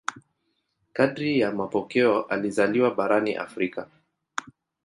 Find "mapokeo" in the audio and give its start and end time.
1.51-2.21